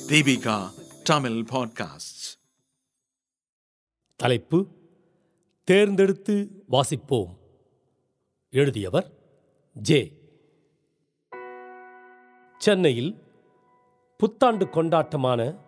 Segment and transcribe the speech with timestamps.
[0.07, 0.69] Deepika
[1.03, 2.37] Tamil podcast
[4.15, 4.67] தலைப்பு
[5.63, 7.37] தேர்ந்தெடுத்து வாசிப்போம்.
[8.49, 9.11] எழுதியவர்
[9.73, 10.17] ஜே.
[12.57, 13.23] சென்னையில்
[14.17, 15.61] புத்தாண்டு கொண்டாட்டமான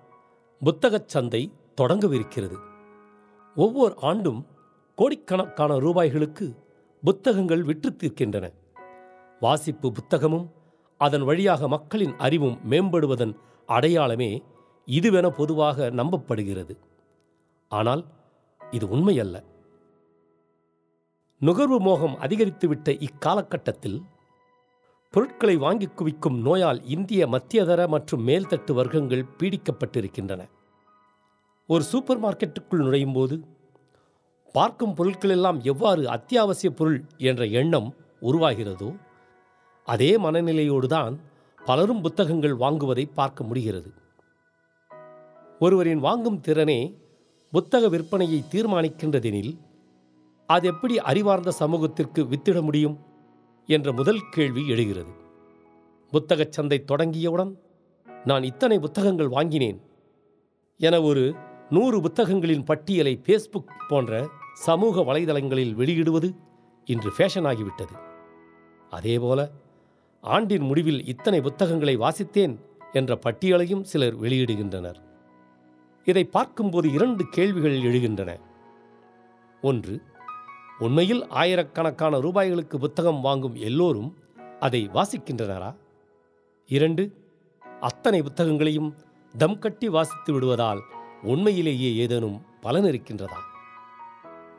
[0.59, 2.70] புத்தகச் சந்தை தொடங்கவிருக்கிறது.
[3.55, 4.45] ஒவ்வொரு ஆண்டும்
[4.95, 6.55] கோடிக்கணக்கான ரூபாய்களுக்கு
[7.03, 8.53] புத்தகங்கள் விற்று தீர்க்கின்றன
[9.39, 10.51] வாசிப்பு புத்தகமும்
[10.97, 13.33] அதன் வழியாக மக்களின் அறிவும் மேம்படுவதன்
[13.65, 14.43] அடையாளமே
[14.85, 16.77] இதுவென பொதுவாக நம்பப்படுகிறது.
[17.67, 18.05] ஆனால்
[18.71, 19.43] இது உண்மையல்ல.
[21.39, 24.01] நுகர்வு மோகம் அதிகரித்துவிட்ட இக்காலகட்டத்தில்
[25.09, 30.49] பொருட்களை வாங்கி குவிக்கும் நோயால் இந்திய மத்தியதர மற்றும் மேல்தட்டு வர்க்கங்கள் பீடிக்கப்பட்டிருக்கின்றன.
[31.71, 33.35] ஒரு சூப்பர் மார்க்கெட்டுக்குள் நுழையும் போது
[34.55, 37.87] பார்க்கும் பொருட்களெல்லாம் எவ்வாறு அத்தியாவசிய பொருள் என்ற எண்ணம்
[38.21, 38.89] உருவாகிறதோ
[39.87, 41.13] அதே மனநிலையோடு தான்
[41.65, 43.89] பலரும் புத்தகங்கள் வாங்குவதை பார்க்க முடிகிறது.
[45.59, 46.79] ஒருவரின் வாங்கும் திறனே
[47.51, 49.53] புத்தக விற்பனையை தீர்மானிக்கின்றதெனில்
[50.49, 52.97] அது எப்படி அறிவார்ந்த சமூகத்திற்கு வித்திட முடியும்
[53.69, 55.13] என்ற முதல் கேள்வி எழுகிறது.
[56.13, 57.53] புத்தகச் சந்தை தொடங்கியவுடன்
[58.25, 59.79] நான் இத்தனை புத்தகங்கள் வாங்கினேன்
[60.79, 61.23] என ஒரு
[61.71, 66.35] நூறு புத்தகங்களின் பட்டியலை ஃபேஸ்புக் போன்ற சமூக வலைதளங்களில் வெளியிடுவது
[66.85, 67.95] இன்று ஃபேஷன் ஆகிவிட்டது
[68.89, 69.49] அதேபோல
[70.21, 72.55] ஆண்டின் முடிவில் இத்தனை புத்தகங்களை வாசித்தேன்
[72.91, 74.99] என்ற பட்டியலையும் சிலர் வெளியிடுகின்றனர்.
[76.05, 78.39] இதை பார்க்கும்போது இரண்டு கேள்விகள் எழுகின்றன.
[79.61, 80.01] ஒன்று
[80.79, 84.17] உண்மையில் ஆயிரக்கணக்கான ரூபாய்களுக்கு புத்தகம் வாங்கும் எல்லோரும்
[84.59, 85.75] அதை வாசிக்கின்றனரா?
[86.67, 87.03] இரண்டு
[87.79, 88.93] அத்தனை புத்தகங்களையும்
[89.37, 90.81] தம் கட்டி வாசித்து விடுவதால்
[91.23, 93.39] உண்மையிலேயே ஏதேனும் பலன் இருக்கின்றதா?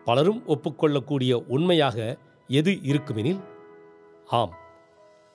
[0.05, 2.17] பலரும் ஒப்புக்கொள்ளக்கூடிய உண்மையாக
[2.49, 3.41] எது இருக்குமெனில்
[4.27, 4.55] ஆம்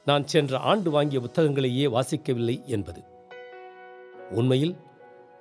[0.06, 3.04] நான் சென்ற ஆண்டு வாங்கிய புத்தகங்களையே வாசிக்கவில்லை என்பது.
[4.30, 4.78] உண்மையில்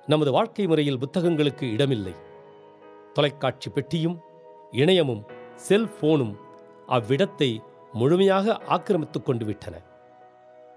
[0.05, 2.13] நமது வாழ்க்கை முறையில் புத்தகங்களுக்கு இடமில்லை.
[3.13, 4.19] தொலைக்காட்சி பெட்டியும்
[4.71, 5.23] இணையமும்
[5.69, 6.35] செல்போனும்
[6.87, 7.59] அவ்விடத்தை
[7.93, 9.81] முழுமையாக ஆக்கிரமித்துக் கொண்டு விட்டன.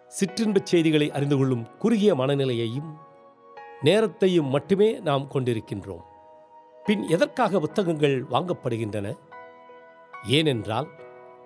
[0.07, 2.97] சிற்றின்பச் செய்திகளை அறிந்து கொள்ளும் குறுகிய மனநிலையையும்
[3.83, 6.05] நேரத்தையும் மட்டுமே நாம் கொண்டிருக்கின்றோம்.
[6.85, 9.19] பின் எதற்காக புத்தகங்கள் வாங்கப்படுகின்றன?
[10.27, 10.89] ஏனென்றால்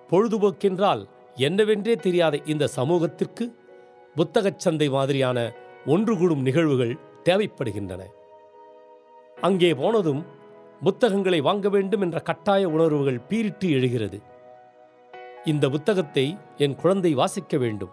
[0.09, 3.55] பொழுதுபோக்கென்றால் என்னவென்றே தெரியாத இந்த சமூகத்திற்கு
[4.15, 5.53] புத்தகச் சந்தை மாதிரியான
[5.85, 8.01] ஒன்று கூடும் நிகழ்வுகள் தேவைப்படுகின்றன.
[9.41, 10.25] அங்கே போனதும்
[10.83, 14.21] புத்தகங்களை வாங்க வேண்டும் என்ற கட்டாய உணர்வுகள் பீரிட்டு எழுகிறது.
[15.43, 17.89] இந்த புத்தகத்தை என் குழந்தை வாசிக்க வேண்டும்.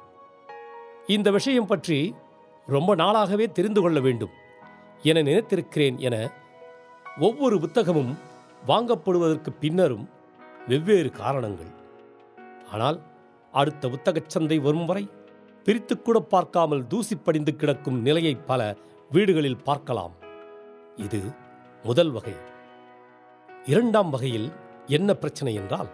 [1.06, 2.14] இந்த விஷயம் பற்றி
[2.66, 4.34] ரொம்ப நாளாகவே தெரிந்து கொள்ள வேண்டும்
[5.02, 6.16] என நினைத்திருக்கிறேன் என
[7.20, 8.12] ஒவ்வொரு புத்தகமும்
[8.66, 10.08] வாங்கப்படுவதற்கு பின்னரும்
[10.68, 11.72] வெவ்வேறு காரணங்கள்.
[12.70, 12.98] ஆனால்
[13.52, 15.08] அடுத்த புத்தகச் சந்தை வரும் வரை
[15.66, 18.76] பிரித்துக்கூட பார்க்காமல் தூசி படிந்து கிடக்கும் நிலையை பல
[19.10, 20.14] வீடுகளில் பார்க்கலாம்.
[20.96, 21.20] இது
[21.82, 22.34] முதல் வகை.
[23.64, 24.48] இரண்டாம் வகையில்
[24.86, 25.90] என்ன பிரச்சனை என்றால்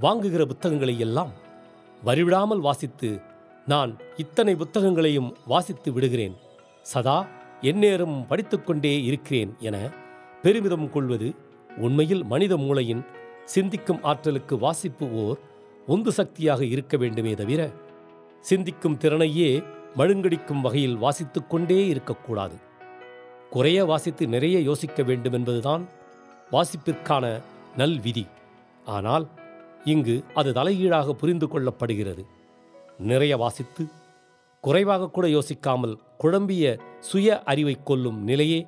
[0.00, 1.32] வாங்குகிற புத்தகங்களை எல்லாம்
[2.04, 3.08] வரிவிடாமல் வாசித்து
[3.66, 6.34] நான் இத்தனை புத்தகங்களையும் வாசித்து விடுகிறேன்.
[6.82, 7.26] சதா
[7.60, 9.76] எந்நேரம் படித்துக்கொண்டே இருக்கிறேன் என
[10.42, 11.28] பெருமிதம் கொள்வது
[11.76, 13.02] உண்மையில் மனித மூளையின்
[13.44, 15.38] சிந்திக்கும் ஆற்றலுக்கு வாசிப்பு ஓர்
[15.86, 17.70] உந்து சக்தியாக இருக்க வேண்டுமே தவிர
[18.40, 19.50] சிந்திக்கும் திறனையே
[19.96, 22.56] மழுங்கடிக்கும் வகையில் வாசித்துக்கொண்டே இருக்கக்கூடாது.
[23.50, 25.82] குறைய வாசித்து நிறைய யோசிக்க வேண்டும் என்பதுதான்
[26.52, 27.24] வாசிப்பிற்கான
[27.76, 28.26] நல் விதி
[28.84, 29.26] ஆனால்
[29.84, 32.24] இங்கு அது தலையீடாக புரிந்து கொள்ளப்படுகிறது.
[32.98, 33.86] நிறைய வாசித்து
[34.60, 38.66] குறைவாக கூட யோசிக்காமல் குழம்பிய சுய அறிவை கொல்லும் நிலையே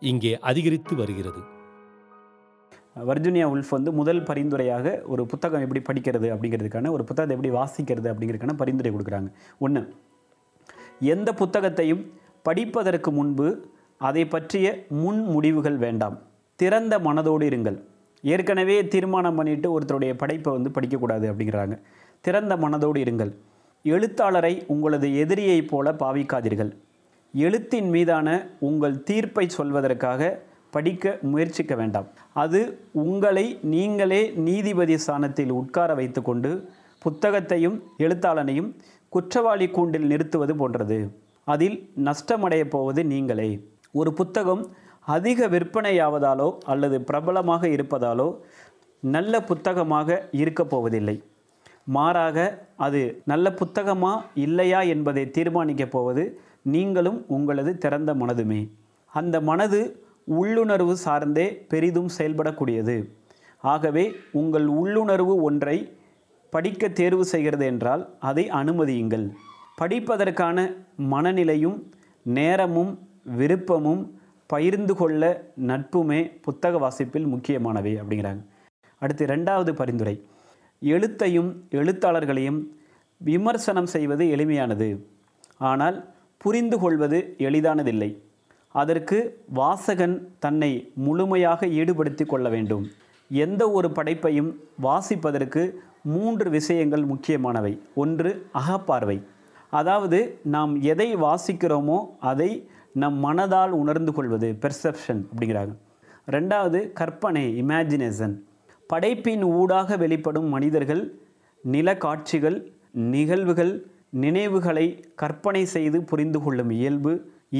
[0.00, 1.40] இங்கே அதிகரித்து வருகிறது.
[3.06, 8.52] வர்ஜினியா உல்ஃப் வந்து முதல் பரிந்துரையாக ஒரு புத்தகம் எப்படி படிக்கிறது அப்படிங்கிறதுக்கான ஒரு புத்தகத்தை எப்படி வாசிக்கிறது அப்படிங்கிறதுக்கான
[8.52, 9.32] பரிந்துரை கொடுக்குறாங்க.
[9.58, 9.94] ஒன்று
[11.00, 12.12] எந்த புத்தகத்தையும்
[12.42, 16.22] படிப்பதற்கு முன்பு அதை பற்றிய முன் முடிவுகள் வேண்டாம்.
[16.56, 17.82] திறந்த மனதோடு இருங்கள்.
[18.22, 21.80] ஏற்கனவே தீர்மானம் பண்ணிட்டு ஒருத்தருடைய படைப்பை வந்து படிக்கக்கூடாது அப்படிங்கிறாங்க.
[22.20, 23.32] திறந்த மனதோடு இருங்கள்.
[23.82, 26.70] எழுத்தாளரை உங்களது எதிரியைப் போல பாவிக்காதீர்கள்.
[27.34, 30.38] எழுத்தின் மீதான உங்கள் தீர்ப்பை சொல்வதற்காக
[30.70, 32.06] படிக்க முயற்சிக்க வேண்டாம்.
[32.32, 36.68] அது உங்களை நீங்களே நீதிபதி ஸ்தானத்தில் உட்கார வைத்துக்கொண்டு
[36.98, 38.74] புத்தகத்தையும் எழுத்தாளனையும்
[39.08, 41.10] குற்றவாளி கூண்டில் நிறுத்துவது போன்றது.
[41.44, 43.50] அதில் நஷ்டமடையப் போவது நீங்களே.
[43.92, 44.70] ஒரு புத்தகம்
[45.00, 48.38] அதிக விற்பனையாவதாலோ அல்லது பிரபலமாக இருப்பதாலோ
[49.00, 51.22] நல்ல புத்தகமாக இருக்கப் போவதில்லை.
[51.84, 58.68] மாறாக அது நல்ல புத்தகமா இல்லையா என்பதை தீர்மானிக்கப் போவது நீங்களும் உங்களது திறந்த மனதுமே.
[59.06, 63.12] அந்த மனது உள்ளுணர்வு சார்ந்தே பெரிதும் செயல்படக்கூடியது.
[63.60, 65.92] ஆகவே உங்கள் உள்ளுணர்வு ஒன்றை
[66.50, 69.30] படிக்க தேர்வு செய்கிறது என்றால் அதை அனுமதியுங்கள்.
[69.80, 70.76] படிப்பதற்கான
[71.10, 71.78] மனநிலையும்
[72.22, 73.08] நேரமும்
[73.38, 74.02] விருப்பமும்
[74.46, 78.42] பகிர்ந்து கொள்ள நட்புமே புத்தக வாசிப்பில் முக்கியமானவை அப்படிங்கிறாங்க.
[78.98, 80.26] அடுத்து ரெண்டாவது பரிந்துரை.
[80.82, 82.60] எழுத்தையும் எழுத்தாளர்களையும்
[83.20, 84.88] விமர்சனம் செய்வது எளிமையானது.
[85.70, 85.96] ஆனால்
[86.38, 88.10] புரிந்து கொள்வது எளிதானதில்லை.
[88.74, 89.18] அதற்கு
[89.54, 92.84] வாசகன் தன்னை முழுமையாக ஈடுபடுத்தி கொள்ள வேண்டும்.
[93.30, 94.50] எந்த ஒரு படைப்பையும்
[94.82, 95.62] வாசிப்பதற்கு
[96.02, 97.72] மூன்று விஷயங்கள் முக்கியமானவை.
[97.94, 99.18] ஒன்று அகப்பார்வை.
[99.70, 102.50] அதாவது நாம் எதை வாசிக்கிறோமோ அதை
[103.02, 105.74] நம் மனதால் உணர்ந்து கொள்வது பெர்செப்ஷன் அப்படிங்கிறாங்க.
[106.30, 108.34] ரெண்டாவது கற்பனை இமேஜினேஷன்
[108.90, 111.02] படைப்பின் ஊடாக வெளிப்படும் மனிதர்கள்
[111.64, 112.58] நில காட்சிகள்
[113.14, 113.72] நிகழ்வுகள்
[114.22, 117.12] நினைவுகளை கற்பனை செய்து புரிந்து கொள்ளும் இயல்பு.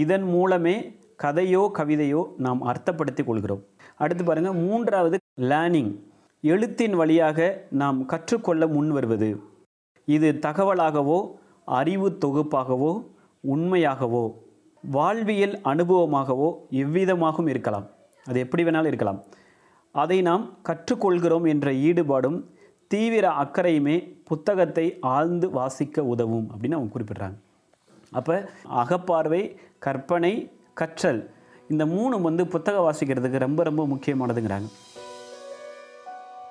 [0.02, 0.76] இதன் மூலமே
[1.22, 3.62] கதையோ கவிதையோ நாம் அர்த்தப்படுத்திக் கொள்கிறோம்.
[3.96, 5.16] அடுத்து பாருங்கள் மூன்றாவது
[5.50, 5.92] லேர்னிங்
[6.44, 7.38] எழுத்தின் வழியாக
[7.82, 9.30] நாம் கற்றுக்கொள்ள முன் வருவது.
[10.08, 11.18] இது தகவலாகவோ
[11.78, 12.92] அறிவு தொகுப்பாகவோ
[13.44, 14.24] உண்மையாகவோ
[14.84, 16.48] வாழ்வியல் அனுபவமாகவோ
[16.82, 17.86] எவ்விதமாகவும் இருக்கலாம்.
[18.26, 19.20] அது எப்படி வேணாலும் இருக்கலாம்.
[19.92, 22.44] அதை நாம் கற்றுக்கொள்கிறோம் என்ற ஈடுபாடும்
[22.86, 27.38] தீவிர அக்கறையுமே புத்தகத்தை ஆழ்ந்து வாசிக்க உதவும் அப்படின்னு அவங்க குறிப்பிட்றாங்க.
[28.10, 31.30] அப்போ அகப்பார்வை கற்பனை கற்றல்
[31.68, 34.68] இந்த மூணு வந்து புத்தகம் வாசிக்கிறதுக்கு ரொம்ப ரொம்ப முக்கியமானதுங்கிறாங்க.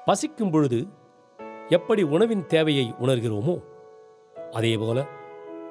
[0.05, 0.87] பசிக்கும் பொழுது
[1.69, 3.55] எப்படி உணவின் தேவையை உணர்கிறோமோ
[4.51, 5.05] அதேபோல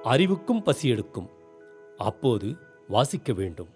[0.03, 1.31] அறிவுக்கும் பசி எடுக்கும்.
[1.99, 2.57] அப்போது
[2.89, 3.69] வாசிக்க வேண்டும்.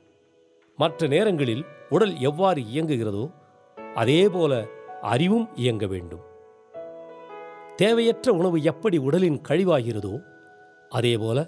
[0.76, 3.24] மற்ற நேரங்களில் உடல் எவ்வாறு இயங்குகிறதோ
[3.94, 4.66] அதேபோல
[5.02, 6.20] அறிவும் இயங்க வேண்டும்.
[7.76, 10.22] தேவையற்ற உணவு எப்படி உடலின் கழிவாகிறதோ
[10.88, 11.46] அதேபோல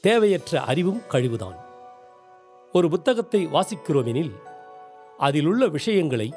[0.00, 1.56] தேவையற்ற அறிவும் கழிவுதான்.
[2.72, 4.32] ஒரு புத்தகத்தை வாசிக்கிறோமெனில்
[5.18, 6.34] அதிலுள்ள விஷயங்களை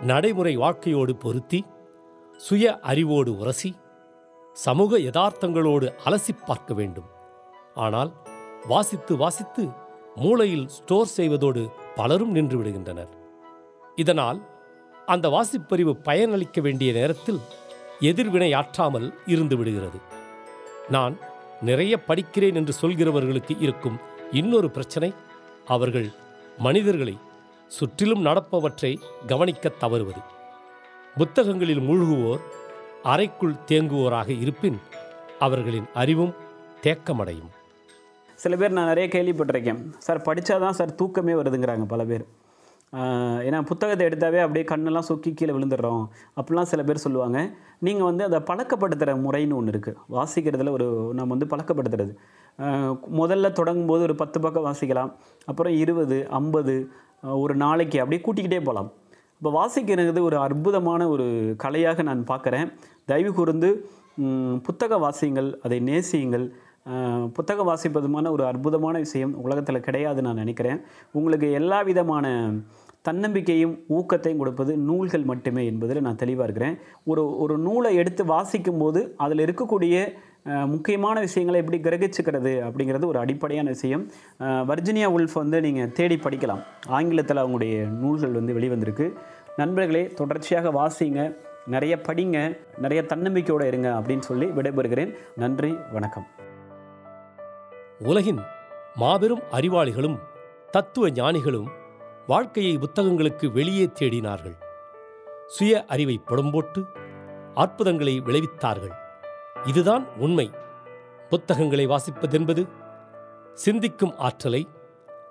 [0.00, 1.64] நடைமுறை வாழ்க்கையோடு பொருத்தி
[2.36, 3.76] சுய அறிவோடு உரசி
[4.52, 7.06] சமூக யதார்த்தங்களோடு அலசிப் பார்க்க வேண்டும்.
[7.74, 8.12] ஆனால்
[8.68, 9.68] வாசித்து வாசித்து
[10.14, 13.08] மூளையில் ஸ்டோர் செய்வதோடு பலரும் நின்று விடுகின்றனர்.
[13.96, 14.51] இதனால்
[15.06, 17.40] அந்த வாசிப்பறிவு பயனளிக்க வேண்டிய நேரத்தில்
[18.00, 19.98] எதிர்வினையாற்றாமல் இருந்து விடுகிறது.
[20.88, 21.16] நான்
[21.60, 23.98] நிறைய படிக்கிறேன் என்று சொல்கிறவர்களுக்கு இருக்கும்
[24.30, 25.14] இன்னொரு பிரச்சனை
[25.66, 26.10] அவர்கள்
[26.58, 27.18] மனிதர்களை
[27.66, 28.96] சுற்றிலும் நடப்பவற்றை
[29.26, 30.20] கவனிக்கத் தவறுவது.
[31.16, 32.40] புத்தகங்களில் மூழ்குவோர்
[33.02, 34.80] அறைக்குள் தேங்குவோராக இருப்பின்
[35.38, 36.34] அவர்களின் அறிவும்
[36.82, 37.50] தேக்கமடையும்.
[38.34, 39.92] சில பேர் நான் நிறைய கேள்விப்பட்டிருக்கேன்.
[39.98, 42.26] சார் படித்தாதான் சார் தூக்கமே வருதுங்கிறாங்க பல பேர்.
[43.46, 46.02] ஏன்னா புத்தகத்தை எடுத்தாவே அப்படியே கண்ணெல்லாம் சொக்கி கீழே விழுந்துடுறோம்.
[46.38, 47.38] அப்படிலாம் சில பேர் சொல்லுவாங்க.
[47.86, 50.86] நீங்கள் வந்து அதை பழக்கப்படுத்துகிற முறைன்னு ஒன்று இருக்குது வாசிக்கிறதுல ஒரு
[51.18, 52.12] நம்ம வந்து பழக்கப்படுத்துறது.
[53.20, 55.12] முதல்ல தொடங்கும் போது ஒரு பத்து பக்கம் வாசிக்கலாம்.
[55.50, 56.74] அப்புறம் இருபது ஐம்பது
[57.44, 58.90] ஒரு நாளைக்கு அப்படியே கூட்டிக்கிட்டே போகலாம்.
[59.38, 61.26] இப்போ வாசிக்கிறது ஒரு அற்புதமான ஒரு
[61.64, 62.68] கலையாக நான் பார்க்குறேன்.
[63.10, 63.70] தயவு கூர்ந்து
[64.66, 66.46] புத்தக வாசியுங்கள் அதை நேசியுங்கள்.
[67.32, 70.80] புத்தகம் வாசிப்பதுமான ஒரு அற்புதமான விஷயம் உலகத்தில் கிடையாது நான் நினைக்கிறேன்.
[71.12, 72.26] உங்களுக்கு எல்லா விதமான
[73.08, 76.78] தன்னம்பிக்கையும் ஊக்கத்தையும் கொடுப்பது நூல்கள் மட்டுமே என்பதில் நான் தெளிவாக இருக்கிறேன்.
[77.04, 80.12] ஒரு ஒரு நூலை எடுத்து வாசிக்கும்போது அதில் இருக்கக்கூடிய
[80.66, 84.04] முக்கியமான விஷயங்களை எப்படி கிரகிச்சுக்கிறது அப்படிங்கிறது ஒரு அடிப்படையான விஷயம்.
[84.40, 86.62] வர்ஜினியா உல்ஃப் வந்து நீங்கள் தேடி படிக்கலாம்.
[86.88, 89.08] ஆங்கிலத்தில் அவங்களுடைய நூல்கள் வந்து வெளிவந்திருக்கு.
[89.56, 91.36] நண்பர்களே தொடர்ச்சியாக வாசிங்க
[91.66, 95.12] நிறைய படிங்க நிறைய தன்னம்பிக்கையோடு இருங்க அப்படின்னு சொல்லி விடைபெறுகிறேன்.
[95.36, 96.28] நன்றி வணக்கம்.
[98.04, 98.40] உலகின்
[98.94, 100.18] மாபெரும் அறிவாளிகளும்
[100.70, 101.70] தத்துவ ஞானிகளும்
[102.26, 104.56] வாழ்க்கையை புத்தகங்களுக்கு வெளியே தேடினார்கள்.
[105.46, 106.86] சுய அறிவை புடம்போட்டு
[107.54, 108.92] அற்புதங்களை விளைவித்தார்கள்.
[109.64, 110.50] இதுதான் உண்மை.
[111.28, 112.68] புத்தகங்களை வாசிப்பதென்பது
[113.54, 114.68] சிந்திக்கும் ஆற்றலை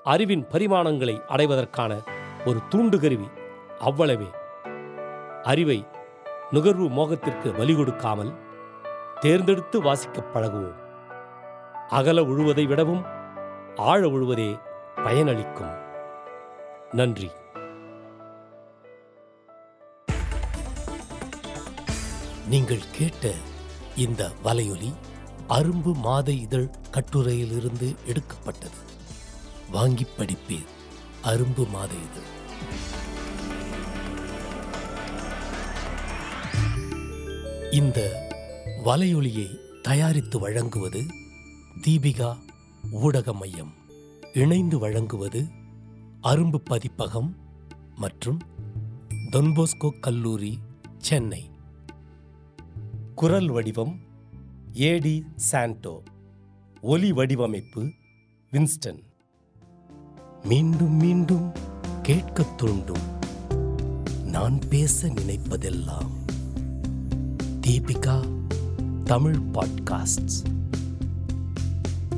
[0.04, 2.04] அறிவின் பரிமாணங்களை அடைவதற்கான
[2.46, 3.32] ஒரு தூண்டுகருவி
[3.80, 4.28] அவ்வளவே.
[5.44, 5.88] அறிவை
[6.52, 8.34] நுகர்வு மோகத்திற்கு வலி கொடுக்காமல்
[9.20, 10.90] தேர்ந்தெடுத்து வாசிக்கப் பழகுவோம்.
[11.92, 13.06] அகல உழுவதை விடவும்
[13.76, 14.60] ஆழ உழுவதே
[14.96, 15.74] பயனளிக்கும்.
[16.92, 17.32] நன்றி.
[22.50, 23.32] நீங்கள் கேட்ட
[23.96, 24.94] இந்த வலையொலி
[25.50, 28.80] அரும்பு மாத இதழ் கட்டுரையிலிருந்து எடுக்கப்பட்டது.
[29.72, 30.70] வாங்கி படிப்பீர்
[31.24, 32.30] அரும்பு மாத இதழ்.
[37.72, 38.30] இந்த
[38.86, 39.50] வலையொலியை
[39.82, 41.21] தயாரித்து வழங்குவது
[41.78, 42.36] தீபிகா
[42.92, 43.74] ஊடக மையம்
[44.34, 45.46] இணைந்து வழங்குவது
[46.24, 47.36] அரும்பு பதிப்பகம்
[47.96, 48.40] மற்றும்
[49.32, 50.60] தொன்போஸ்கோ கல்லூரி
[50.98, 51.50] சென்னை.
[53.16, 54.00] குரல் வடிவம்
[54.74, 56.04] ஏடி சாண்டோ
[56.82, 57.92] ஒலி வடிவமைப்பு
[58.52, 59.04] வின்ஸ்டன்.
[60.44, 61.52] மீண்டும் மீண்டும்
[62.04, 63.20] கேட்கத் தூண்டும்
[64.24, 66.12] நான் பேச நினைப்பதெல்லாம்
[67.68, 68.26] தீபிகா
[69.04, 70.60] தமிழ் பாட்காஸ்ட்